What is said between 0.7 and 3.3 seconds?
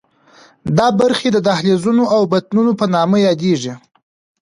دا برخې د دهلیزونو او بطنونو په نامه